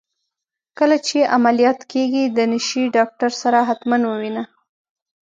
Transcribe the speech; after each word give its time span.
کله 0.77 0.97
چي 1.07 1.19
عمليات 1.35 1.79
کيږې 1.91 2.23
د 2.37 2.39
نشې 2.51 2.83
ډاکتر 2.95 3.29
سره 3.41 3.59
حتما 3.69 3.97
ووينه. 4.09 4.43